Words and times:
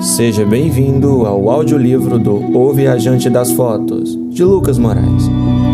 Seja 0.00 0.44
bem-vindo 0.44 1.24
ao 1.24 1.48
audiolivro 1.48 2.18
do 2.18 2.34
O 2.56 2.72
Viajante 2.72 3.30
das 3.30 3.50
Fotos, 3.52 4.14
de 4.30 4.44
Lucas 4.44 4.78
Moraes. 4.78 5.24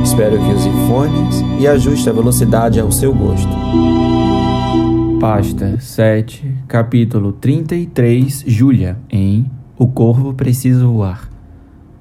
Espero 0.04 0.38
que 0.38 0.52
use 0.52 0.70
fones 0.86 1.42
e 1.60 1.66
ajuste 1.66 2.08
a 2.08 2.12
velocidade 2.12 2.78
ao 2.78 2.92
seu 2.92 3.12
gosto. 3.12 3.50
Pasta 5.18 5.78
7, 5.80 6.54
capítulo 6.68 7.32
33, 7.32 8.44
Júlia, 8.46 8.96
em 9.10 9.44
O 9.76 9.88
Corvo 9.88 10.32
Precisa 10.32 10.86
Voar. 10.86 11.28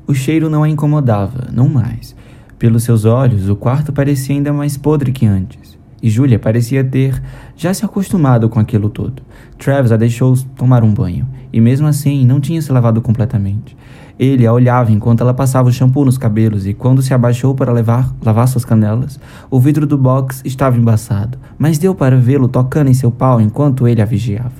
O 0.05 0.13
cheiro 0.13 0.47
não 0.47 0.61
a 0.61 0.69
incomodava, 0.69 1.47
não 1.51 1.67
mais. 1.67 2.15
Pelos 2.59 2.83
seus 2.83 3.03
olhos, 3.03 3.49
o 3.49 3.55
quarto 3.55 3.91
parecia 3.91 4.35
ainda 4.35 4.53
mais 4.53 4.77
podre 4.77 5.11
que 5.11 5.25
antes 5.25 5.80
e 6.01 6.09
Julia 6.09 6.39
parecia 6.39 6.83
ter 6.83 7.21
já 7.55 7.73
se 7.73 7.85
acostumado 7.85 8.49
com 8.49 8.59
aquilo 8.59 8.89
todo. 8.89 9.21
Travis 9.57 9.91
a 9.91 9.97
deixou 9.97 10.35
tomar 10.55 10.83
um 10.83 10.93
banho, 10.93 11.27
e 11.51 11.61
mesmo 11.61 11.87
assim 11.87 12.25
não 12.25 12.39
tinha 12.39 12.61
se 12.61 12.71
lavado 12.71 13.01
completamente. 13.01 13.75
Ele 14.21 14.45
a 14.45 14.53
olhava 14.53 14.91
enquanto 14.91 15.21
ela 15.21 15.33
passava 15.33 15.67
o 15.67 15.73
shampoo 15.73 16.05
nos 16.05 16.15
cabelos 16.15 16.67
e, 16.67 16.75
quando 16.75 17.01
se 17.01 17.11
abaixou 17.11 17.55
para 17.55 17.71
levar, 17.73 18.13
lavar 18.23 18.47
suas 18.47 18.63
canelas, 18.63 19.19
o 19.49 19.59
vidro 19.59 19.87
do 19.87 19.97
box 19.97 20.43
estava 20.45 20.77
embaçado, 20.77 21.39
mas 21.57 21.79
deu 21.79 21.95
para 21.95 22.15
vê-lo 22.17 22.47
tocando 22.47 22.91
em 22.91 22.93
seu 22.93 23.09
pau 23.09 23.41
enquanto 23.41 23.87
ele 23.87 23.99
a 23.99 24.05
vigiava. 24.05 24.51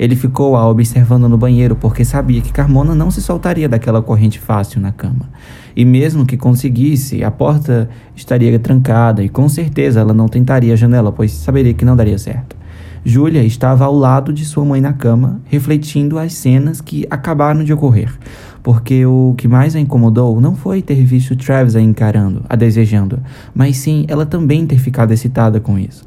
Ele 0.00 0.16
ficou 0.16 0.56
a 0.56 0.68
observando 0.68 1.28
no 1.28 1.38
banheiro 1.38 1.76
porque 1.76 2.04
sabia 2.04 2.40
que 2.40 2.52
Carmona 2.52 2.92
não 2.92 3.08
se 3.08 3.22
soltaria 3.22 3.68
daquela 3.68 4.02
corrente 4.02 4.40
fácil 4.40 4.80
na 4.80 4.90
cama. 4.90 5.30
E 5.76 5.84
mesmo 5.84 6.26
que 6.26 6.36
conseguisse, 6.36 7.22
a 7.22 7.30
porta 7.30 7.88
estaria 8.16 8.58
trancada 8.58 9.22
e 9.22 9.28
com 9.28 9.48
certeza 9.48 10.00
ela 10.00 10.12
não 10.12 10.26
tentaria 10.26 10.72
a 10.72 10.76
janela, 10.76 11.12
pois 11.12 11.30
saberia 11.30 11.72
que 11.72 11.84
não 11.84 11.94
daria 11.94 12.18
certo. 12.18 12.56
Júlia 13.06 13.44
estava 13.44 13.84
ao 13.84 13.94
lado 13.94 14.32
de 14.32 14.46
sua 14.46 14.64
mãe 14.64 14.80
na 14.80 14.94
cama, 14.94 15.40
refletindo 15.44 16.18
as 16.18 16.32
cenas 16.32 16.80
que 16.80 17.06
acabaram 17.10 17.62
de 17.62 17.70
ocorrer, 17.70 18.10
porque 18.64 19.04
o 19.04 19.34
que 19.36 19.46
mais 19.46 19.76
a 19.76 19.78
incomodou 19.78 20.40
não 20.40 20.56
foi 20.56 20.80
ter 20.80 21.04
visto 21.04 21.36
Travis 21.36 21.76
a 21.76 21.82
encarando, 21.82 22.42
a 22.48 22.56
desejando, 22.56 23.20
mas 23.54 23.76
sim 23.76 24.06
ela 24.08 24.24
também 24.24 24.66
ter 24.66 24.78
ficado 24.78 25.12
excitada 25.12 25.60
com 25.60 25.78
isso. 25.78 26.02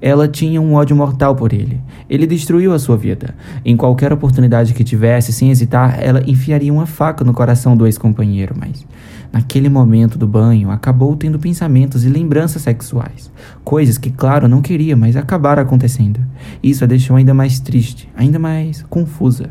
Ela 0.00 0.26
tinha 0.26 0.60
um 0.60 0.74
ódio 0.74 0.96
mortal 0.96 1.36
por 1.36 1.52
ele. 1.52 1.80
Ele 2.10 2.26
destruiu 2.26 2.72
a 2.72 2.78
sua 2.80 2.96
vida. 2.96 3.36
Em 3.64 3.76
qualquer 3.76 4.12
oportunidade 4.12 4.74
que 4.74 4.82
tivesse, 4.82 5.32
sem 5.32 5.52
hesitar, 5.52 5.96
ela 6.02 6.20
enfiaria 6.26 6.72
uma 6.72 6.86
faca 6.86 7.24
no 7.24 7.32
coração 7.32 7.76
do 7.76 7.86
ex-companheiro, 7.86 8.52
mas 8.58 8.84
naquele 9.32 9.68
momento 9.68 10.18
do 10.18 10.26
banho, 10.26 10.72
acabou 10.72 11.14
tendo 11.14 11.38
pensamentos 11.38 12.04
e 12.04 12.08
lembranças 12.08 12.62
sexuais. 12.62 13.30
Coisas 13.62 13.96
que, 13.96 14.10
claro, 14.10 14.48
não 14.48 14.60
queria, 14.60 14.96
mas 14.96 15.14
acabaram 15.14 15.62
acontecendo. 15.62 16.18
Isso 16.60 16.82
a 16.82 16.86
deixou 16.88 17.14
ainda 17.14 17.32
mais 17.32 17.60
triste, 17.60 18.10
ainda 18.16 18.40
mais 18.40 18.82
confusa. 18.90 19.50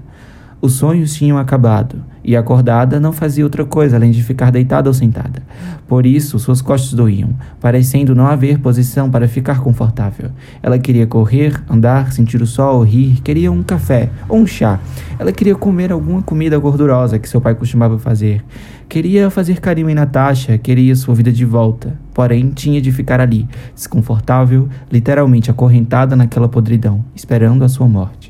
Os 0.62 0.74
sonhos 0.74 1.16
tinham 1.16 1.40
acabado, 1.40 2.04
e 2.24 2.36
acordada 2.36 3.00
não 3.00 3.12
fazia 3.12 3.44
outra 3.44 3.66
coisa 3.66 3.96
além 3.96 4.12
de 4.12 4.22
ficar 4.22 4.52
deitada 4.52 4.88
ou 4.88 4.94
sentada. 4.94 5.42
Por 5.88 6.06
isso, 6.06 6.38
suas 6.38 6.62
costas 6.62 6.94
doíam, 6.94 7.32
parecendo 7.60 8.14
não 8.14 8.28
haver 8.28 8.60
posição 8.60 9.10
para 9.10 9.28
ficar 9.28 9.60
confortável. 9.60 10.30
Ela 10.62 10.78
queria 10.78 11.08
correr, 11.08 11.60
andar, 11.68 12.12
sentir 12.12 12.40
o 12.44 12.46
sol, 12.46 12.84
rir, 12.84 13.22
queria 13.24 13.52
um 13.52 13.64
café 13.64 14.12
ou 14.30 14.38
um 14.38 14.46
chá. 14.46 14.80
Ela 15.18 15.32
queria 15.32 15.56
comer 15.56 15.92
alguma 15.92 16.22
comida 16.22 16.60
gordurosa 16.60 17.18
que 17.18 17.28
seu 17.28 17.42
pai 17.42 17.56
costumava 17.56 17.98
fazer. 17.98 18.44
Queria 18.88 19.32
fazer 19.32 19.60
carinho 19.60 19.90
em 19.90 19.96
Natasha, 19.96 20.60
queria 20.60 20.96
sua 20.96 21.16
vida 21.16 21.32
de 21.32 21.44
volta. 21.44 21.98
Porém, 22.14 22.52
tinha 22.52 22.80
de 22.80 22.92
ficar 22.92 23.20
ali, 23.20 23.48
desconfortável, 23.74 24.70
literalmente 24.92 25.50
acorrentada 25.50 26.16
naquela 26.16 26.48
podridão, 26.48 27.04
esperando 27.16 27.64
a 27.64 27.70
sua 27.70 27.88
morte. 27.88 28.21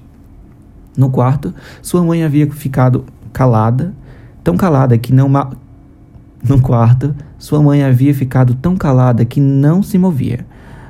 No 0.98 1.10
quarto, 1.10 1.54
sua 1.82 2.04
mãe 2.04 2.24
havia 2.24 2.50
ficado 2.52 3.06
calada, 3.32 3.94
tão 4.44 4.58
calada 4.58 4.98
que 4.98 5.14
não 5.14 5.30
ma... 5.30 5.52
No 6.48 6.60
quarto, 6.60 7.16
sua 7.38 7.62
mãe 7.62 7.84
havia 7.84 8.14
ficado 8.14 8.56
tão 8.56 8.76
calada 8.76 9.24
que 9.24 9.40
não 9.40 9.84
se 9.84 9.98
movia, 9.98 10.46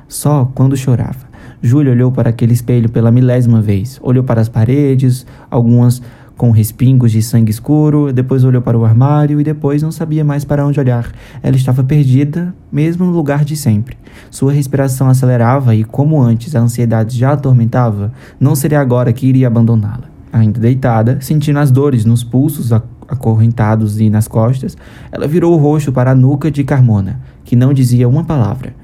só 0.08 0.50
quando 0.54 0.76
chorava. 0.76 1.30
Júlia 1.60 1.92
olhou 1.92 2.10
para 2.10 2.30
aquele 2.30 2.52
espelho 2.52 2.88
pela 2.88 3.10
milésima 3.10 3.60
vez, 3.60 4.00
olhou 4.02 4.24
para 4.24 4.40
as 4.40 4.48
paredes, 4.48 5.24
algumas 5.50 6.02
com 6.36 6.50
respingos 6.50 7.12
de 7.12 7.22
sangue 7.22 7.50
escuro, 7.50 8.12
depois 8.12 8.44
olhou 8.44 8.62
para 8.62 8.78
o 8.78 8.84
armário 8.84 9.40
e 9.40 9.44
depois 9.44 9.82
não 9.82 9.92
sabia 9.92 10.24
mais 10.24 10.44
para 10.44 10.66
onde 10.66 10.80
olhar. 10.80 11.12
Ela 11.42 11.56
estava 11.56 11.84
perdida, 11.84 12.54
mesmo 12.70 13.04
no 13.04 13.12
lugar 13.12 13.44
de 13.44 13.56
sempre. 13.56 13.96
Sua 14.30 14.52
respiração 14.52 15.08
acelerava 15.08 15.74
e, 15.74 15.84
como 15.84 16.20
antes 16.20 16.56
a 16.56 16.60
ansiedade 16.60 17.16
já 17.18 17.32
atormentava, 17.32 18.12
não 18.40 18.54
seria 18.54 18.80
agora 18.80 19.12
que 19.12 19.26
iria 19.26 19.46
abandoná-la. 19.46 20.10
Ainda 20.32 20.58
deitada, 20.58 21.18
sentindo 21.20 21.58
as 21.58 21.70
dores 21.70 22.04
nos 22.04 22.24
pulsos 22.24 22.72
acorrentados 22.72 24.00
e 24.00 24.08
nas 24.08 24.26
costas, 24.26 24.76
ela 25.10 25.28
virou 25.28 25.52
o 25.52 25.58
rosto 25.58 25.92
para 25.92 26.12
a 26.12 26.14
nuca 26.14 26.50
de 26.50 26.64
Carmona, 26.64 27.20
que 27.44 27.54
não 27.54 27.74
dizia 27.74 28.08
uma 28.08 28.24
palavra. 28.24 28.74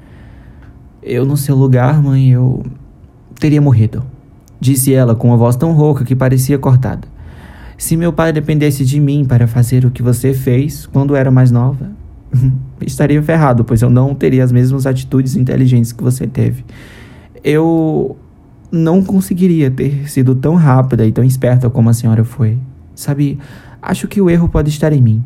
Eu, 1.01 1.25
no 1.25 1.35
seu 1.35 1.55
lugar, 1.55 2.01
mãe, 2.03 2.29
eu 2.29 2.63
teria 3.39 3.59
morrido, 3.59 4.03
disse 4.59 4.93
ela 4.93 5.15
com 5.15 5.29
uma 5.29 5.37
voz 5.37 5.55
tão 5.55 5.73
rouca 5.73 6.05
que 6.05 6.15
parecia 6.15 6.59
cortada. 6.59 7.07
Se 7.79 7.95
meu 7.95 8.11
pai 8.11 8.33
dependesse 8.33 8.83
de 8.83 8.99
mim 8.99 9.23
para 9.23 9.47
fazer 9.47 9.85
o 9.85 9.89
que 9.89 10.03
você 10.03 10.33
fez 10.33 10.85
quando 10.85 11.15
era 11.15 11.31
mais 11.31 11.49
nova, 11.49 11.89
estaria 12.85 13.23
ferrado, 13.23 13.63
pois 13.63 13.81
eu 13.81 13.89
não 13.89 14.13
teria 14.13 14.43
as 14.43 14.51
mesmas 14.51 14.85
atitudes 14.85 15.37
inteligentes 15.37 15.93
que 15.93 16.03
você 16.03 16.27
teve. 16.27 16.65
Eu 17.41 18.17
não 18.69 19.01
conseguiria 19.01 19.71
ter 19.71 20.09
sido 20.09 20.35
tão 20.35 20.55
rápida 20.55 21.05
e 21.05 21.11
tão 21.13 21.23
esperta 21.23 21.69
como 21.69 21.89
a 21.89 21.93
senhora 21.93 22.25
foi. 22.25 22.57
Sabe, 22.93 23.39
acho 23.81 24.09
que 24.09 24.19
o 24.19 24.29
erro 24.29 24.49
pode 24.49 24.69
estar 24.69 24.91
em 24.91 25.01
mim. 25.01 25.23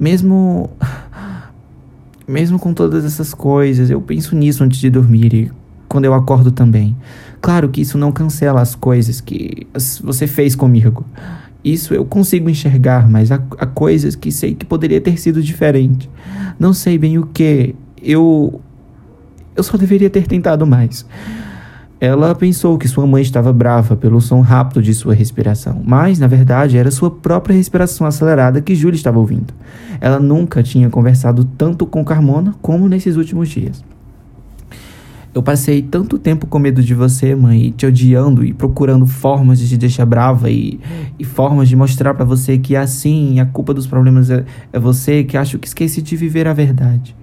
Mesmo 0.00 0.70
mesmo 2.26 2.58
com 2.58 2.72
todas 2.72 3.04
essas 3.04 3.34
coisas, 3.34 3.90
eu 3.90 4.00
penso 4.00 4.34
nisso 4.34 4.64
antes 4.64 4.80
de 4.80 4.88
dormir 4.88 5.34
e 5.34 5.52
quando 5.86 6.06
eu 6.06 6.14
acordo 6.14 6.50
também. 6.50 6.96
Claro 7.42 7.68
que 7.68 7.82
isso 7.82 7.98
não 7.98 8.10
cancela 8.10 8.62
as 8.62 8.74
coisas 8.74 9.20
que 9.20 9.66
você 10.02 10.26
fez 10.26 10.56
comigo. 10.56 11.04
Isso 11.66 11.92
eu 11.92 12.04
consigo 12.04 12.48
enxergar, 12.48 13.10
mas 13.10 13.32
há, 13.32 13.42
há 13.58 13.66
coisas 13.66 14.14
que 14.14 14.30
sei 14.30 14.54
que 14.54 14.64
poderia 14.64 15.00
ter 15.00 15.18
sido 15.18 15.42
diferente. 15.42 16.08
Não 16.60 16.72
sei 16.72 16.96
bem 16.96 17.18
o 17.18 17.26
que. 17.26 17.74
Eu. 18.00 18.60
Eu 19.56 19.64
só 19.64 19.76
deveria 19.76 20.08
ter 20.08 20.28
tentado 20.28 20.64
mais. 20.64 21.04
Ela 21.98 22.36
pensou 22.36 22.78
que 22.78 22.86
sua 22.86 23.04
mãe 23.04 23.20
estava 23.20 23.52
brava 23.52 23.96
pelo 23.96 24.20
som 24.20 24.42
rápido 24.42 24.80
de 24.80 24.94
sua 24.94 25.12
respiração, 25.12 25.82
mas 25.84 26.20
na 26.20 26.28
verdade 26.28 26.78
era 26.78 26.90
sua 26.92 27.10
própria 27.10 27.56
respiração 27.56 28.06
acelerada 28.06 28.60
que 28.60 28.74
Julie 28.76 28.96
estava 28.96 29.18
ouvindo. 29.18 29.52
Ela 30.00 30.20
nunca 30.20 30.62
tinha 30.62 30.88
conversado 30.88 31.44
tanto 31.44 31.84
com 31.84 32.04
Carmona 32.04 32.54
como 32.62 32.88
nesses 32.88 33.16
últimos 33.16 33.48
dias. 33.48 33.82
Eu 35.36 35.42
passei 35.42 35.82
tanto 35.82 36.18
tempo 36.18 36.46
com 36.46 36.58
medo 36.58 36.82
de 36.82 36.94
você, 36.94 37.34
mãe, 37.34 37.66
e 37.66 37.70
te 37.70 37.84
odiando 37.84 38.42
e 38.42 38.54
procurando 38.54 39.06
formas 39.06 39.58
de 39.58 39.68
te 39.68 39.76
deixar 39.76 40.06
brava 40.06 40.48
e, 40.50 40.80
e 41.18 41.24
formas 41.24 41.68
de 41.68 41.76
mostrar 41.76 42.14
para 42.14 42.24
você 42.24 42.56
que 42.56 42.74
é 42.74 42.78
assim, 42.78 43.38
a 43.38 43.44
culpa 43.44 43.74
dos 43.74 43.86
problemas 43.86 44.30
é, 44.30 44.46
é 44.72 44.78
você, 44.78 45.22
que 45.24 45.36
acho 45.36 45.58
que 45.58 45.68
esqueci 45.68 46.00
de 46.00 46.16
viver 46.16 46.48
a 46.48 46.54
verdade. 46.54 47.14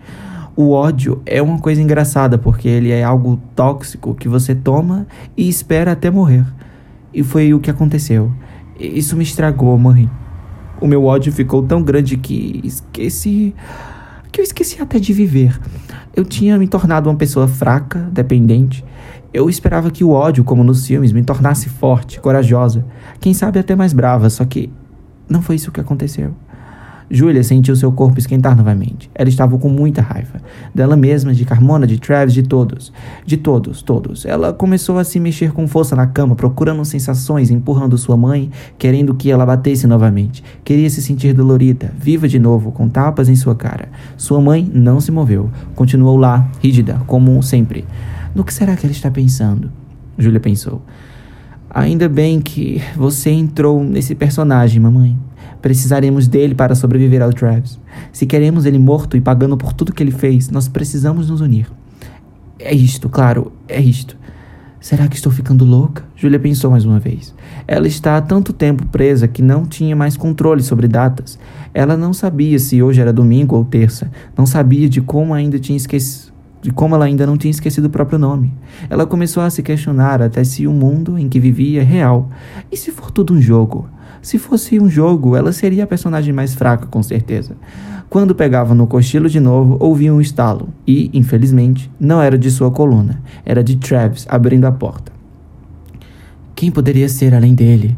O 0.56 0.74
ódio 0.74 1.24
é 1.25 1.41
uma 1.41 1.57
coisa 1.57 1.81
engraçada 1.81 2.38
porque 2.38 2.68
ele 2.68 2.91
é 2.91 3.03
algo 3.03 3.41
tóxico 3.56 4.13
que 4.13 4.30
você 4.30 4.53
toma 4.53 5.07
e 5.35 5.50
espera 5.50 5.94
até 5.94 6.12
morrer. 6.12 6.45
E 7.12 7.24
foi 7.24 7.51
o 7.51 7.59
que 7.59 7.72
aconteceu. 7.72 8.31
Isso 8.80 9.18
me 9.18 9.24
estragou, 9.24 9.75
mãe. 9.75 10.07
O 10.80 10.85
meu 10.85 11.06
ódio 11.06 11.34
ficou 11.34 11.63
tão 11.63 11.81
grande 11.81 12.16
que 12.16 12.62
esqueci. 12.63 13.56
Que 14.33 14.41
eu 14.41 14.44
esqueci 14.44 14.81
até 14.81 14.99
de 14.99 15.13
viver. 15.13 15.57
Eu 16.16 16.25
tinha 16.25 16.57
me 16.57 16.67
tornado 16.67 17.07
uma 17.07 17.16
pessoa 17.16 17.47
fraca, 17.47 17.99
dependente. 18.11 18.83
Eu 19.31 19.47
esperava 19.47 19.91
que 19.91 20.03
o 20.03 20.09
ódio, 20.09 20.44
como 20.44 20.63
nos 20.63 20.88
filmes, 20.88 21.11
me 21.11 21.23
tornasse 21.23 21.69
forte, 21.69 22.19
corajosa, 22.19 22.83
quem 23.19 23.31
sabe 23.33 23.59
até 23.59 23.75
mais 23.75 23.94
brava, 23.94 24.30
só 24.31 24.44
que 24.44 24.71
não 25.30 25.41
foi 25.41 25.56
isso 25.56 25.71
que 25.71 25.80
aconteceu. 25.80 26.33
Julia 27.09 27.44
sentiu 27.44 27.75
seu 27.75 27.91
corpo 27.91 28.19
esquentar 28.19 28.55
novamente. 28.55 29.09
Ela 29.13 29.29
estava 29.29 29.57
com 29.57 29.69
muita 29.69 30.01
raiva. 30.01 30.41
Dela 30.73 30.95
mesma, 30.95 31.33
de 31.33 31.45
Carmona, 31.45 31.85
de 31.85 32.00
Travis, 32.00 32.33
de 32.33 32.44
todos. 32.44 32.91
De 33.25 33.38
todos, 33.38 33.81
todos. 33.81 34.25
Ela 34.25 34.53
começou 34.53 34.97
a 34.97 35.03
se 35.03 35.19
mexer 35.19 35.51
com 35.51 35.67
força 35.67 35.95
na 35.95 36.07
cama, 36.07 36.35
procurando 36.35 36.83
sensações, 36.85 37.50
empurrando 37.50 37.97
sua 37.97 38.17
mãe, 38.17 38.50
querendo 38.77 39.13
que 39.13 39.29
ela 39.29 39.45
batesse 39.45 39.88
novamente. 39.88 40.44
Queria 40.63 40.89
se 40.89 41.01
sentir 41.01 41.33
dolorida, 41.33 41.94
viva 41.97 42.27
de 42.27 42.39
novo, 42.39 42.71
com 42.71 42.88
tapas 42.88 43.29
em 43.29 43.35
sua 43.35 43.55
cara. 43.55 43.89
Sua 44.17 44.41
mãe 44.41 44.69
não 44.73 45.00
se 45.00 45.11
moveu. 45.11 45.50
Continuou 45.75 46.17
lá, 46.17 46.50
rígida, 46.61 47.01
como 47.07 47.41
sempre. 47.44 47.85
No 48.33 48.44
que 48.44 48.53
será 48.53 48.75
que 48.75 48.85
ela 48.85 48.94
está 48.94 49.11
pensando? 49.11 49.71
Julia 50.17 50.39
pensou. 50.39 50.81
Ainda 51.69 52.07
bem 52.07 52.39
que 52.39 52.81
você 52.95 53.31
entrou 53.31 53.83
nesse 53.83 54.13
personagem, 54.13 54.79
mamãe. 54.79 55.17
Precisaremos 55.63 56.27
dele 56.27 56.54
para 56.54 56.75
sobreviver 56.75 57.21
ao 57.21 57.31
Travis. 57.31 57.80
Se 58.12 58.25
queremos 58.25 58.65
ele 58.65 58.77
morto 58.77 59.15
e 59.15 59.21
pagando 59.21 59.56
por 59.56 59.71
tudo 59.71 59.94
que 59.94 60.04
ele 60.04 60.12
fez, 60.12 60.50
nós 60.50 60.68
precisamos 60.68 61.30
nos 61.30 61.39
unir. 61.39 61.71
É 62.60 62.75
isto, 62.75 63.07
claro, 63.07 63.50
é 63.69 63.81
isto. 63.81 64.18
Será 64.81 65.07
que 65.07 65.15
estou 65.15 65.31
ficando 65.31 65.63
louca? 65.63 66.04
Júlia 66.18 66.38
pensou 66.38 66.69
mais 66.69 66.83
uma 66.83 67.00
vez. 67.00 67.33
Ela 67.65 67.88
está 67.88 68.18
há 68.18 68.21
tanto 68.21 68.51
tempo 68.51 68.86
presa 68.88 69.25
que 69.25 69.42
não 69.42 69.65
tinha 69.65 69.95
mais 69.95 70.18
controle 70.18 70.62
sobre 70.62 70.86
datas. 70.86 71.39
Ela 71.74 71.95
não 71.95 72.12
sabia 72.12 72.60
se 72.60 72.83
hoje 72.83 73.00
era 73.00 73.13
domingo 73.13 73.56
ou 73.56 73.63
terça. 73.63 74.12
Não 74.38 74.45
sabia 74.45 74.89
de 74.89 75.00
como 75.00 75.33
ainda 75.33 75.57
tinha 75.57 75.77
esquecido 75.77 76.33
de 76.62 76.71
como 76.71 76.95
ela 76.95 77.04
ainda 77.04 77.27
não 77.27 77.38
tinha 77.38 77.51
esquecido 77.51 77.86
o 77.86 77.89
próprio 77.89 78.18
nome. 78.18 78.54
Ela 78.89 79.06
começou 79.06 79.44
a 79.44 79.50
se 79.50 79.62
questionar 79.62 80.21
até 80.21 80.45
se 80.45 80.65
o 80.65 80.71
mundo 80.71 81.19
em 81.19 81.27
que 81.27 81.38
vivia 81.38 81.81
é 81.81 81.83
real. 81.83 82.30
E 82.71 82.77
se 82.77 82.89
for 82.89 83.12
tudo 83.12 83.33
um 83.33 83.42
jogo? 83.42 83.89
Se 84.24 84.40
fosse 84.40 84.80
um 84.80 84.90
jogo, 84.90 85.36
ela 85.36 85.52
seria 85.52 85.84
a 85.84 85.88
personagem 85.88 86.34
mais 86.34 86.56
fraca, 86.56 86.88
com 86.88 87.04
certeza. 87.04 87.58
Quando 88.10 88.34
pegava 88.34 88.74
no 88.74 88.88
cochilo 88.88 89.28
de 89.28 89.38
novo, 89.38 89.75
ouvia 89.81 90.14
um 90.14 90.22
estalo. 90.22 90.70
E, 90.88 91.10
infelizmente, 91.14 91.92
não 92.00 92.22
era 92.22 92.38
de 92.38 92.50
sua 92.50 92.72
coluna. 92.72 93.22
Era 93.46 93.62
de 93.62 93.75
Travis 93.75 94.25
abrindo 94.30 94.64
a 94.64 94.72
porta. 94.72 95.12
Quem 96.56 96.72
poderia 96.72 97.10
ser 97.10 97.34
além 97.34 97.54
dele? 97.54 97.98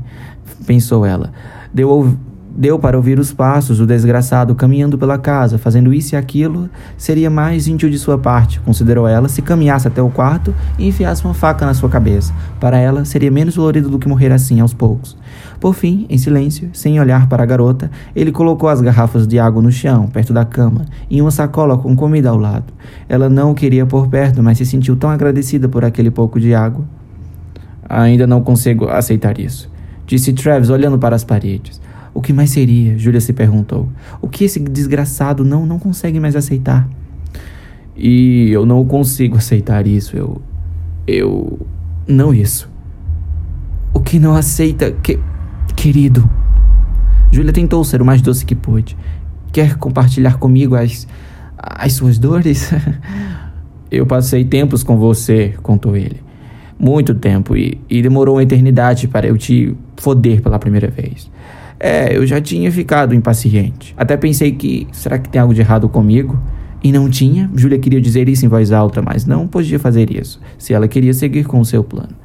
Pensou 0.66 1.06
ela. 1.06 1.32
Deu, 1.72 2.18
Deu 2.58 2.80
para 2.80 2.96
ouvir 2.96 3.20
os 3.20 3.34
passos 3.34 3.80
do 3.80 3.86
desgraçado 3.86 4.56
caminhando 4.56 4.98
pela 4.98 5.18
casa, 5.18 5.58
fazendo 5.58 5.94
isso 5.94 6.16
e 6.16 6.18
aquilo 6.18 6.70
seria 6.98 7.30
mais 7.30 7.68
íntimo 7.68 7.92
de 7.92 8.00
sua 8.00 8.18
parte, 8.18 8.62
considerou 8.62 9.06
ela, 9.06 9.28
se 9.28 9.42
caminhasse 9.42 9.90
até 9.90 10.02
o 10.02 10.10
quarto 10.10 10.56
e 10.80 10.88
enfiasse 10.88 11.26
uma 11.26 11.34
faca 11.34 11.66
na 11.66 11.74
sua 11.74 11.90
cabeça. 11.90 12.34
Para 12.58 12.78
ela, 12.78 13.04
seria 13.04 13.30
menos 13.30 13.56
dolorido 13.56 13.90
do 13.90 14.00
que 14.00 14.08
morrer 14.08 14.32
assim 14.32 14.62
aos 14.62 14.74
poucos. 14.74 15.18
Por 15.60 15.74
fim, 15.74 16.06
em 16.10 16.18
silêncio, 16.18 16.70
sem 16.72 16.98
olhar 16.98 17.28
para 17.28 17.44
a 17.44 17.46
garota, 17.46 17.92
ele 18.16 18.32
colocou 18.32 18.70
as 18.70 18.80
garrafas 18.80 19.28
de 19.28 19.38
água 19.38 19.62
no 19.62 19.72
chão, 19.72 20.08
perto 20.08 20.32
da 20.32 20.46
cama, 20.46 20.86
e 21.10 21.22
uma 21.22 21.32
sacola 21.32 21.78
com 21.78 21.94
comida 21.94 22.30
ao 22.30 22.38
lado. 22.38 22.72
Ela 23.10 23.28
não 23.28 23.52
o 23.52 23.56
queria 23.56 23.86
por 23.86 24.08
perto, 24.08 24.42
mas 24.42 24.58
se 24.58 24.66
sentiu 24.66 24.96
tão 24.96 25.10
agradecida 25.10 25.68
por 25.68 25.84
aquele 25.84 26.10
pouco 26.10 26.40
de 26.40 26.56
água. 26.56 26.86
Ainda 27.90 28.26
não 28.26 28.42
consigo 28.42 28.88
aceitar 28.88 29.38
isso, 29.42 29.70
disse 30.08 30.32
Travis 30.32 30.70
olhando 30.70 30.98
para 30.98 31.18
as 31.18 31.24
paredes. 31.26 31.84
O 32.16 32.22
que 32.22 32.32
mais 32.32 32.50
seria? 32.52 32.98
Júlia 32.98 33.20
se 33.20 33.34
perguntou. 33.34 33.90
O 34.22 34.30
que 34.30 34.46
esse 34.46 34.58
desgraçado 34.58 35.44
não 35.44 35.66
não 35.66 35.78
consegue 35.78 36.18
mais 36.18 36.34
aceitar? 36.34 36.88
E 37.94 38.50
eu 38.52 38.66
não 38.66 38.86
consigo 38.86 39.36
aceitar 39.36 39.86
isso. 39.86 40.16
Eu 40.16 40.42
eu 41.06 41.60
não 42.08 42.34
isso. 42.34 42.70
O 43.94 44.00
que 44.00 44.18
não 44.18 44.34
aceita, 44.34 44.92
que 44.92 45.20
querido. 45.76 46.28
Júlia 47.34 47.52
tentou 47.52 47.84
ser 47.84 48.02
o 48.02 48.06
mais 48.06 48.22
doce 48.22 48.46
que 48.46 48.56
pôde. 48.56 48.96
Quer 49.52 49.76
compartilhar 49.76 50.38
comigo 50.38 50.74
as 50.74 51.06
as 51.58 51.94
suas 51.94 52.18
dores? 52.18 52.72
eu 53.92 54.06
passei 54.06 54.46
tempos 54.46 54.84
com 54.84 54.98
você, 54.98 55.54
contou 55.62 55.98
ele. 55.98 56.24
Muito 56.80 57.14
tempo 57.14 57.58
e, 57.58 57.82
e 57.90 58.02
demorou 58.02 58.36
uma 58.36 58.44
eternidade 58.44 59.08
para 59.10 59.28
eu 59.28 59.38
te 59.38 59.76
foder 59.98 60.42
pela 60.42 60.58
primeira 60.58 60.90
vez. 60.90 61.30
É, 61.80 62.16
eu 62.16 62.26
já 62.26 62.40
tinha 62.40 62.72
ficado 62.72 63.14
impaciente. 63.14 63.94
Até 63.98 64.16
pensei 64.16 64.52
que, 64.52 64.88
será 64.92 65.18
que 65.20 65.30
tem 65.30 65.42
algo 65.42 65.54
de 65.54 65.62
errado 65.62 65.90
comigo? 65.90 66.40
E 66.84 66.92
não 66.92 67.10
tinha. 67.10 67.50
Júlia 67.56 67.80
queria 67.80 68.00
dizer 68.00 68.30
isso 68.30 68.46
em 68.46 68.50
voz 68.50 68.72
alta, 68.72 69.02
mas 69.02 69.26
não 69.26 69.48
podia 69.48 69.80
fazer 69.80 70.12
isso, 70.12 70.40
se 70.58 70.74
ela 70.74 70.88
queria 70.88 71.14
seguir 71.14 71.46
com 71.46 71.60
o 71.60 71.66
seu 71.66 71.84
plano. 71.84 72.16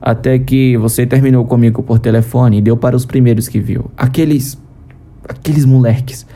Até 0.00 0.38
que 0.38 0.76
você 0.78 1.04
terminou 1.06 1.44
comigo 1.44 1.82
por 1.82 1.98
telefone 1.98 2.58
e 2.58 2.62
deu 2.62 2.76
para 2.76 2.96
os 2.96 3.04
primeiros 3.04 3.48
que 3.48 3.60
viu. 3.60 3.90
Aqueles. 3.96 4.58
aqueles 5.28 5.64
moleques. 5.64 6.26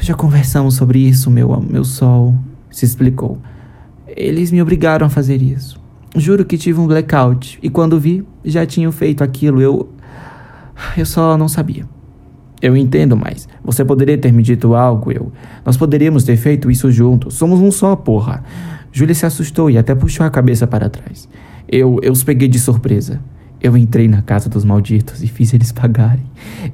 Já 0.00 0.14
conversamos 0.14 0.74
sobre 0.74 0.98
isso, 0.98 1.30
meu, 1.30 1.58
meu 1.60 1.84
sol. 1.84 2.34
Se 2.70 2.84
explicou. 2.84 3.38
Eles 4.06 4.52
me 4.52 4.60
obrigaram 4.60 5.06
a 5.06 5.10
fazer 5.10 5.40
isso. 5.40 5.80
Juro 6.14 6.44
que 6.44 6.56
tive 6.56 6.78
um 6.78 6.86
blackout 6.86 7.58
e 7.62 7.68
quando 7.68 7.98
vi, 7.98 8.24
já 8.44 8.64
tinham 8.64 8.92
feito 8.92 9.24
aquilo. 9.24 9.60
Eu 9.60 9.88
eu 10.96 11.06
só 11.06 11.36
não 11.36 11.48
sabia. 11.48 11.84
Eu 12.60 12.76
entendo, 12.76 13.16
mas 13.16 13.48
você 13.62 13.84
poderia 13.84 14.16
ter 14.16 14.32
me 14.32 14.42
dito 14.42 14.74
algo, 14.74 15.12
eu. 15.12 15.30
Nós 15.64 15.76
poderíamos 15.76 16.24
ter 16.24 16.36
feito 16.36 16.70
isso 16.70 16.90
juntos. 16.90 17.34
Somos 17.34 17.60
um 17.60 17.70
só, 17.70 17.94
porra. 17.94 18.42
Júlia 18.90 19.14
se 19.14 19.26
assustou 19.26 19.70
e 19.70 19.76
até 19.76 19.94
puxou 19.94 20.24
a 20.24 20.30
cabeça 20.30 20.66
para 20.66 20.88
trás. 20.88 21.28
Eu, 21.68 21.98
eu 22.02 22.12
os 22.12 22.24
peguei 22.24 22.48
de 22.48 22.58
surpresa. 22.58 23.20
Eu 23.60 23.76
entrei 23.76 24.06
na 24.08 24.22
casa 24.22 24.48
dos 24.48 24.64
malditos 24.64 25.22
e 25.22 25.26
fiz 25.26 25.52
eles 25.52 25.72
pagarem. 25.72 26.24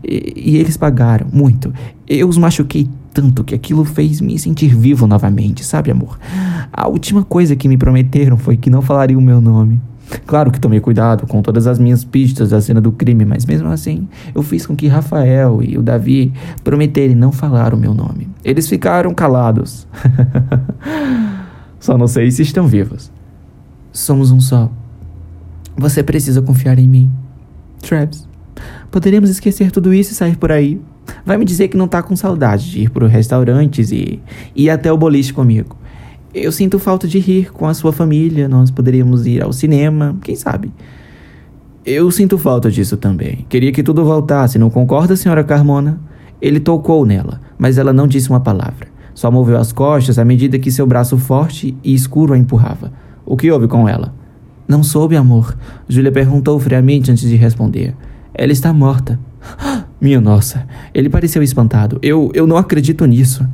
E, 0.05 0.53
e, 0.53 0.57
eles 0.57 0.77
pagaram, 0.77 1.27
muito. 1.33 1.73
Eu 2.07 2.29
os 2.29 2.37
machuquei 2.37 2.89
tanto 3.13 3.45
que 3.45 3.55
aquilo 3.55 3.85
fez 3.85 4.21
me 4.21 4.39
sentir 4.39 4.75
vivo 4.75 5.07
novamente, 5.07 5.65
sabe, 5.65 5.91
amor? 5.91 6.19
A 6.73 6.89
última 6.89 7.25
coisa 7.25 7.57
que 7.57 7.69
me 7.69 7.77
prometeram 7.77 8.37
foi 8.37 8.57
que 8.57 8.71
não 8.71 8.83
falariam 8.83 9.21
o 9.21 9.23
meu 9.23 9.41
nome. 9.41 9.81
Claro 10.26 10.50
que 10.50 10.61
tomei 10.61 10.81
cuidado 10.81 11.26
com 11.26 11.43
todas 11.43 11.67
as 11.67 11.79
minhas 11.79 12.05
pistas 12.05 12.50
da 12.50 12.61
cena 12.61 12.81
do 12.81 12.93
crime, 12.93 13.25
mas 13.25 13.47
mesmo 13.47 13.69
assim, 13.69 14.09
eu 14.35 14.43
fiz 14.43 14.67
com 14.67 14.76
que 14.76 14.87
Rafael 14.87 15.62
e 15.62 15.76
o 15.79 15.82
Davi 15.82 16.32
prometerem 16.62 17.17
não 17.17 17.32
falar 17.32 17.73
o 17.73 17.76
meu 17.76 17.94
nome. 17.94 18.29
Eles 18.44 18.69
ficaram 18.69 19.14
calados. 19.14 19.87
só 21.81 21.97
não 21.97 22.06
sei 22.06 22.31
se 22.31 22.43
estão 22.43 22.67
vivos. 22.67 23.11
Somos 23.93 24.31
um 24.31 24.41
só. 24.41 24.70
Você 25.76 26.03
precisa 26.03 26.43
confiar 26.43 26.79
em 26.79 26.88
mim. 26.88 27.11
Travis, 27.81 28.29
poderíamos 28.91 29.31
esquecer 29.31 29.70
tudo 29.70 29.93
isso 29.93 30.12
e 30.12 30.15
sair 30.15 30.37
por 30.37 30.53
aí. 30.53 30.81
Vai 31.25 31.37
me 31.37 31.44
dizer 31.44 31.69
que 31.69 31.76
não 31.76 31.88
tá 31.88 32.03
com 32.03 32.15
saudade 32.15 32.70
de 32.70 32.82
ir 32.82 32.91
para 32.91 33.06
restaurantes 33.08 33.91
e 33.91 34.20
ir 34.55 34.70
até 34.70 34.93
o 34.93 34.97
boliche 34.97 35.32
comigo. 35.32 35.76
Eu 36.34 36.50
sinto 36.50 36.79
falta 36.79 37.06
de 37.06 37.19
rir 37.19 37.52
com 37.52 37.67
a 37.67 37.75
sua 37.75 37.93
família, 37.93 38.49
nós 38.49 38.70
poderíamos 38.70 39.26
ir 39.26 39.43
ao 39.43 39.52
cinema, 39.52 40.17
quem 40.23 40.34
sabe? 40.34 40.73
Eu 41.84 42.11
sinto 42.11 42.38
falta 42.38 42.70
disso 42.70 42.96
também. 42.96 43.44
Queria 43.49 43.70
que 43.70 43.82
tudo 43.82 44.05
voltasse, 44.05 44.58
não 44.58 44.70
concorda, 44.70 45.14
senhora 45.14 45.44
Carmona? 45.44 46.00
Ele 46.40 46.58
tocou 46.58 47.05
nela, 47.05 47.40
mas 47.58 47.76
ela 47.76 47.93
não 47.93 48.06
disse 48.06 48.31
uma 48.31 48.40
palavra. 48.40 48.87
Só 49.14 49.31
moveu 49.31 49.58
as 49.58 49.73
costas 49.73 50.19
à 50.19 50.25
medida 50.25 50.58
que 50.58 50.70
seu 50.70 50.87
braço 50.87 51.19
forte 51.19 51.76
e 51.84 51.93
escuro 51.93 52.32
a 52.32 52.38
empurrava. 52.38 52.93
O 53.26 53.37
que 53.37 53.50
houve 53.50 53.69
com 53.69 53.88
ela? 53.88 54.14
Não 54.67 54.82
soube, 54.82 55.17
amor. 55.17 55.55
Júlia 55.87 56.11
perguntou 56.11 56.58
friamente 56.58 57.11
antes 57.11 57.29
de 57.29 57.37
responder. 57.37 57.94
Ela 58.32 58.52
está 58.52 58.73
morta. 58.73 59.20
Minha 60.00 60.20
nossa. 60.20 60.67
Ele 60.94 61.11
pareceu 61.11 61.43
espantado. 61.43 61.99
Eu, 62.00 62.31
eu 62.32 62.46
não 62.46 62.56
acredito 62.56 63.05
nisso. 63.05 63.46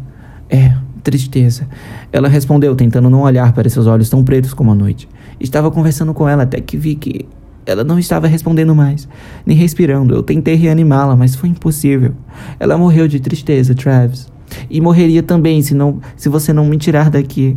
É, 0.48 0.74
tristeza. 1.02 1.66
Ela 2.12 2.28
respondeu, 2.28 2.74
tentando 2.74 3.08
não 3.08 3.22
olhar 3.22 3.52
para 3.52 3.68
seus 3.68 3.86
olhos 3.86 4.08
tão 4.08 4.22
pretos 4.24 4.54
como 4.54 4.72
a 4.72 4.74
noite. 4.74 5.08
Estava 5.40 5.70
conversando 5.70 6.12
com 6.12 6.28
ela 6.28 6.42
até 6.42 6.60
que 6.60 6.76
vi 6.76 6.94
que 6.94 7.26
ela 7.64 7.84
não 7.84 7.98
estava 7.98 8.26
respondendo 8.26 8.74
mais, 8.74 9.06
nem 9.44 9.56
respirando. 9.56 10.14
Eu 10.14 10.22
tentei 10.22 10.54
reanimá-la, 10.54 11.14
mas 11.16 11.34
foi 11.34 11.50
impossível. 11.50 12.12
Ela 12.58 12.78
morreu 12.78 13.06
de 13.06 13.20
tristeza, 13.20 13.74
Travis. 13.74 14.26
E 14.70 14.80
morreria 14.80 15.22
também 15.22 15.60
se 15.60 15.74
não, 15.74 16.00
se 16.16 16.28
você 16.28 16.52
não 16.52 16.64
me 16.64 16.78
tirar 16.78 17.10
daqui. 17.10 17.56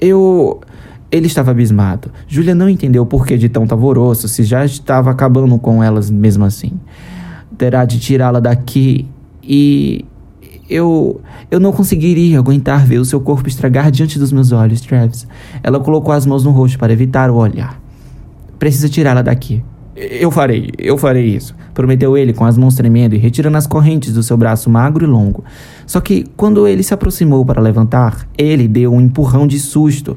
Eu 0.00 0.60
ele 1.10 1.26
estava 1.26 1.50
abismado. 1.50 2.10
Julia 2.26 2.54
não 2.54 2.70
entendeu 2.70 3.02
o 3.02 3.06
porquê 3.06 3.36
de 3.36 3.48
tão 3.50 3.66
alvoroço, 3.68 4.26
se 4.26 4.42
já 4.44 4.64
estava 4.64 5.10
acabando 5.10 5.58
com 5.58 5.84
elas 5.84 6.10
mesmo 6.10 6.44
assim. 6.44 6.72
Terá 7.58 7.84
de 7.84 8.00
tirá-la 8.00 8.40
daqui 8.40 9.06
e 9.42 10.06
eu, 10.72 11.20
eu 11.50 11.60
não 11.60 11.72
conseguiria 11.72 12.38
aguentar 12.38 12.86
ver 12.86 12.98
o 12.98 13.04
seu 13.04 13.20
corpo 13.20 13.48
estragar 13.48 13.90
diante 13.90 14.18
dos 14.18 14.32
meus 14.32 14.52
olhos, 14.52 14.80
Travis. 14.80 15.26
Ela 15.62 15.78
colocou 15.78 16.12
as 16.12 16.24
mãos 16.24 16.44
no 16.44 16.50
rosto 16.50 16.78
para 16.78 16.92
evitar 16.92 17.30
o 17.30 17.36
olhar. 17.36 17.80
Precisa 18.58 18.88
tirá-la 18.88 19.22
daqui. 19.22 19.62
Eu 19.94 20.30
farei, 20.30 20.70
eu 20.78 20.96
farei 20.96 21.26
isso, 21.26 21.54
prometeu 21.74 22.16
ele 22.16 22.32
com 22.32 22.46
as 22.46 22.56
mãos 22.56 22.74
tremendo 22.74 23.14
e 23.14 23.18
retirando 23.18 23.58
as 23.58 23.66
correntes 23.66 24.14
do 24.14 24.22
seu 24.22 24.38
braço 24.38 24.70
magro 24.70 25.04
e 25.04 25.06
longo. 25.06 25.44
Só 25.86 26.00
que 26.00 26.24
quando 26.34 26.66
ele 26.66 26.82
se 26.82 26.94
aproximou 26.94 27.44
para 27.44 27.60
levantar, 27.60 28.26
ele 28.38 28.66
deu 28.66 28.90
um 28.92 29.00
empurrão 29.02 29.46
de 29.46 29.58
susto. 29.60 30.16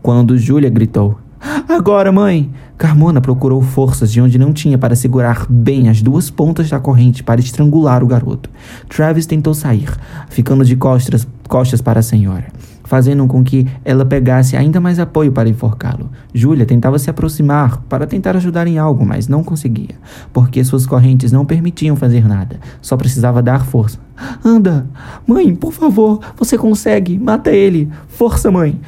Quando 0.00 0.38
Julia 0.38 0.70
gritou: 0.70 1.18
Agora, 1.68 2.10
mãe! 2.10 2.50
Carmona 2.76 3.20
procurou 3.20 3.60
forças 3.60 4.10
de 4.12 4.20
onde 4.20 4.38
não 4.38 4.52
tinha 4.52 4.78
para 4.78 4.94
segurar 4.94 5.46
bem 5.48 5.88
as 5.88 6.00
duas 6.00 6.30
pontas 6.30 6.70
da 6.70 6.78
corrente 6.78 7.24
para 7.24 7.40
estrangular 7.40 8.04
o 8.04 8.06
garoto. 8.06 8.48
Travis 8.88 9.26
tentou 9.26 9.52
sair, 9.52 9.90
ficando 10.28 10.64
de 10.64 10.76
costas, 10.76 11.26
costas 11.48 11.80
para 11.80 11.98
a 11.98 12.04
senhora, 12.04 12.46
fazendo 12.84 13.26
com 13.26 13.42
que 13.42 13.66
ela 13.84 14.04
pegasse 14.04 14.56
ainda 14.56 14.80
mais 14.80 15.00
apoio 15.00 15.32
para 15.32 15.48
enforcá-lo. 15.48 16.08
Júlia 16.32 16.64
tentava 16.64 17.00
se 17.00 17.10
aproximar 17.10 17.82
para 17.88 18.06
tentar 18.06 18.36
ajudar 18.36 18.68
em 18.68 18.78
algo, 18.78 19.04
mas 19.04 19.26
não 19.26 19.42
conseguia, 19.42 19.96
porque 20.32 20.62
suas 20.62 20.86
correntes 20.86 21.32
não 21.32 21.44
permitiam 21.44 21.96
fazer 21.96 22.28
nada, 22.28 22.60
só 22.80 22.96
precisava 22.96 23.42
dar 23.42 23.66
força. 23.66 23.98
Anda! 24.44 24.86
Mãe, 25.26 25.52
por 25.54 25.72
favor, 25.72 26.20
você 26.36 26.56
consegue! 26.56 27.18
Mata 27.18 27.50
ele! 27.50 27.88
Força, 28.06 28.52
mãe! 28.52 28.80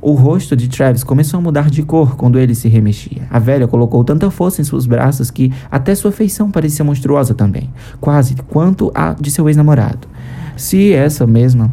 O 0.00 0.12
rosto 0.12 0.54
de 0.54 0.68
Travis 0.68 1.02
começou 1.02 1.38
a 1.38 1.42
mudar 1.42 1.68
de 1.68 1.82
cor 1.82 2.16
quando 2.16 2.38
ele 2.38 2.54
se 2.54 2.68
remexia. 2.68 3.26
A 3.30 3.38
velha 3.38 3.66
colocou 3.66 4.04
tanta 4.04 4.30
força 4.30 4.60
em 4.60 4.64
seus 4.64 4.86
braços 4.86 5.30
que 5.30 5.52
até 5.70 5.94
sua 5.94 6.12
feição 6.12 6.50
parecia 6.50 6.84
monstruosa 6.84 7.34
também, 7.34 7.68
quase 8.00 8.36
quanto 8.48 8.92
a 8.94 9.14
de 9.14 9.30
seu 9.30 9.48
ex-namorado. 9.48 10.06
Se 10.56 10.92
essa 10.92 11.26
mesma 11.26 11.72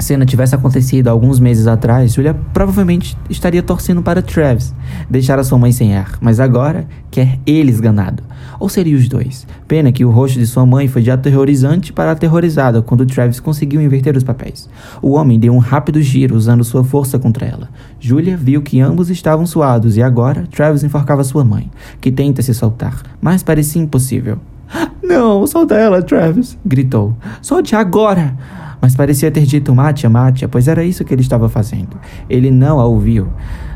cena 0.00 0.24
tivesse 0.24 0.54
acontecido 0.54 1.08
alguns 1.08 1.40
meses 1.40 1.66
atrás, 1.66 2.14
Julia 2.14 2.34
provavelmente 2.52 3.16
estaria 3.28 3.62
torcendo 3.62 4.02
para 4.02 4.22
Travis 4.22 4.74
deixar 5.08 5.38
a 5.38 5.44
sua 5.44 5.58
mãe 5.58 5.72
sem 5.72 5.96
ar, 5.96 6.18
mas 6.20 6.40
agora 6.40 6.86
quer 7.10 7.38
ele 7.46 7.70
esganado. 7.70 8.22
Ou 8.58 8.68
seria 8.68 8.96
os 8.96 9.08
dois? 9.08 9.46
Pena 9.66 9.90
que 9.90 10.04
o 10.04 10.10
rosto 10.10 10.38
de 10.38 10.46
sua 10.46 10.66
mãe 10.66 10.86
foi 10.86 11.02
de 11.02 11.10
aterrorizante 11.10 11.92
para 11.92 12.12
aterrorizada 12.12 12.82
quando 12.82 13.06
Travis 13.06 13.40
conseguiu 13.40 13.80
inverter 13.80 14.16
os 14.16 14.22
papéis. 14.22 14.68
O 15.00 15.12
homem 15.12 15.38
deu 15.38 15.52
um 15.52 15.58
rápido 15.58 16.00
giro 16.02 16.36
usando 16.36 16.62
sua 16.62 16.84
força 16.84 17.18
contra 17.18 17.46
ela. 17.46 17.68
Julia 17.98 18.36
viu 18.36 18.62
que 18.62 18.80
ambos 18.80 19.10
estavam 19.10 19.46
suados 19.46 19.96
e 19.96 20.02
agora 20.02 20.46
Travis 20.50 20.84
enforcava 20.84 21.24
sua 21.24 21.44
mãe, 21.44 21.70
que 22.00 22.12
tenta 22.12 22.42
se 22.42 22.52
soltar, 22.54 23.02
mas 23.20 23.42
parecia 23.42 23.82
impossível. 23.82 24.38
Não, 25.02 25.46
solta 25.46 25.74
ela, 25.74 26.02
Travis! 26.02 26.56
gritou. 26.64 27.16
Solte 27.40 27.74
agora! 27.74 28.36
Mas 28.80 28.94
parecia 28.94 29.30
ter 29.30 29.44
dito 29.44 29.74
Mátia, 29.74 30.08
Mátia, 30.08 30.48
pois 30.48 30.68
era 30.68 30.82
isso 30.84 31.04
que 31.04 31.14
ele 31.14 31.22
estava 31.22 31.48
fazendo. 31.48 31.98
Ele 32.28 32.50
não 32.50 32.80
a 32.80 32.84
ouviu. 32.84 33.28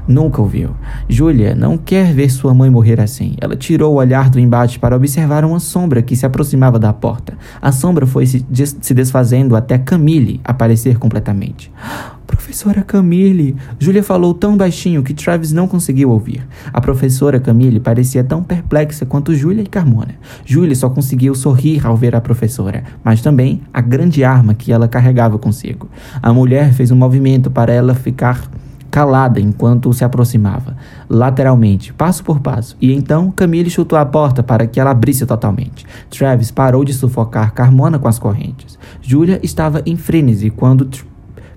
Nunca 0.06 0.42
ouviu. 0.42 0.70
Júlia 1.08 1.54
não 1.54 1.78
quer 1.78 2.12
ver 2.12 2.28
sua 2.28 2.52
mãe 2.52 2.68
morrer 2.68 3.00
assim. 3.00 3.36
Ela 3.40 3.56
tirou 3.56 3.94
o 3.94 3.96
olhar 3.96 4.28
do 4.28 4.38
embate 4.38 4.78
para 4.78 4.94
observar 4.94 5.44
uma 5.44 5.58
sombra 5.58 6.02
que 6.02 6.14
se 6.14 6.26
aproximava 6.26 6.78
da 6.78 6.92
porta. 6.92 7.38
A 7.60 7.72
sombra 7.72 8.06
foi 8.06 8.26
se, 8.26 8.40
des 8.40 8.76
se 8.80 8.92
desfazendo 8.92 9.56
até 9.56 9.78
Camille 9.78 10.40
aparecer 10.44 10.98
completamente. 10.98 11.72
Professora 12.26 12.82
Camille! 12.82 13.56
Júlia 13.78 14.02
falou 14.02 14.34
tão 14.34 14.56
baixinho 14.56 15.02
que 15.02 15.14
Travis 15.14 15.52
não 15.52 15.68
conseguiu 15.68 16.10
ouvir. 16.10 16.46
A 16.72 16.80
professora 16.80 17.38
Camille 17.38 17.80
parecia 17.80 18.24
tão 18.24 18.42
perplexa 18.42 19.06
quanto 19.06 19.34
Júlia 19.34 19.62
e 19.62 19.66
Carmona. 19.66 20.14
Júlia 20.44 20.74
só 20.74 20.90
conseguiu 20.90 21.34
sorrir 21.34 21.86
ao 21.86 21.96
ver 21.96 22.14
a 22.16 22.20
professora, 22.20 22.82
mas 23.02 23.22
também 23.22 23.62
a 23.72 23.80
grande 23.80 24.24
arma 24.24 24.52
que 24.52 24.72
ela 24.72 24.88
carregava 24.88 25.38
consigo. 25.38 25.88
A 26.22 26.32
mulher 26.32 26.72
fez 26.72 26.90
um 26.90 26.96
movimento 26.96 27.50
para 27.50 27.72
ela 27.72 27.94
ficar 27.94 28.50
calada 28.94 29.40
enquanto 29.40 29.92
se 29.92 30.04
aproximava, 30.04 30.76
lateralmente, 31.10 31.92
passo 31.92 32.22
por 32.22 32.38
passo, 32.38 32.76
e 32.80 32.92
então 32.92 33.28
Camille 33.28 33.68
chutou 33.68 33.98
a 33.98 34.06
porta 34.06 34.40
para 34.40 34.68
que 34.68 34.78
ela 34.78 34.92
abrisse 34.92 35.26
totalmente. 35.26 35.84
Travis 36.08 36.52
parou 36.52 36.84
de 36.84 36.94
sufocar 36.94 37.52
Carmona 37.52 37.98
com 37.98 38.06
as 38.06 38.20
correntes. 38.20 38.78
Julia 39.02 39.40
estava 39.42 39.82
em 39.84 39.96
frenesi 39.96 40.48
quando 40.48 40.88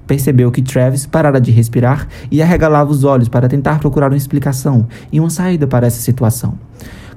percebeu 0.08 0.50
que 0.50 0.64
Travis 0.64 1.06
parara 1.06 1.40
de 1.40 1.52
respirar 1.52 2.08
e 2.32 2.42
arregalava 2.42 2.90
os 2.90 3.04
olhos 3.04 3.30
para 3.30 3.48
tentar 3.48 3.78
procurar 3.78 4.10
uma 4.10 4.18
explicação 4.18 4.88
e 5.12 5.20
uma 5.20 5.30
saída 5.30 5.68
para 5.68 5.86
essa 5.86 6.02
situação. 6.02 6.56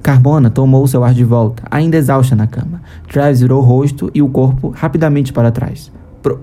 Carmona 0.03 0.51
tomou 0.51 0.85
seu 0.85 1.03
ar 1.03 1.15
de 1.15 1.23
volta, 1.23 1.63
ainda 1.71 1.97
exausta 1.97 2.35
na 2.35 2.45
cama. 2.45 2.79
Travis 3.11 3.41
virou 3.41 3.59
o 3.59 3.65
rosto 3.65 4.11
e 4.13 4.21
o 4.21 4.29
corpo 4.29 4.69
rapidamente 4.69 5.33
para 5.33 5.49
trás. 5.49 5.91
Pro... 6.21 6.39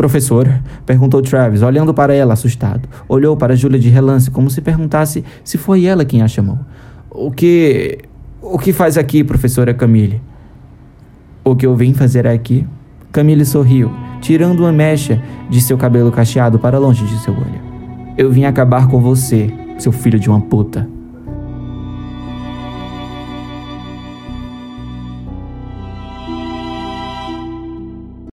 Professora? 0.00 0.62
perguntou 0.86 1.20
Travis, 1.20 1.60
olhando 1.60 1.92
para 1.92 2.14
ela 2.14 2.32
assustado. 2.32 2.88
Olhou 3.06 3.36
para 3.36 3.54
Julia 3.54 3.78
de 3.78 3.90
relance, 3.90 4.30
como 4.30 4.48
se 4.48 4.62
perguntasse 4.62 5.22
se 5.44 5.58
foi 5.58 5.84
ela 5.84 6.06
quem 6.06 6.22
a 6.22 6.26
chamou. 6.26 6.58
O 7.10 7.30
que. 7.30 7.98
O 8.40 8.58
que 8.58 8.72
faz 8.72 8.96
aqui, 8.96 9.22
professora 9.22 9.74
Camille? 9.74 10.18
O 11.44 11.54
que 11.54 11.66
eu 11.66 11.76
vim 11.76 11.92
fazer 11.92 12.26
aqui? 12.26 12.66
Camille 13.12 13.44
sorriu, 13.44 13.92
tirando 14.22 14.60
uma 14.60 14.72
mecha 14.72 15.22
de 15.50 15.60
seu 15.60 15.76
cabelo 15.76 16.10
cacheado 16.10 16.58
para 16.58 16.78
longe 16.78 17.04
de 17.04 17.18
seu 17.18 17.34
olho. 17.34 17.60
Eu 18.16 18.32
vim 18.32 18.44
acabar 18.44 18.88
com 18.88 19.02
você, 19.02 19.52
seu 19.76 19.92
filho 19.92 20.18
de 20.18 20.30
uma 20.30 20.40
puta. 20.40 20.88